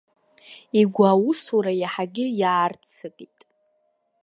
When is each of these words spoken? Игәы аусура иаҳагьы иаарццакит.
Игәы 0.79 1.05
аусура 1.11 1.71
иаҳагьы 1.81 2.25
иаарццакит. 2.39 3.37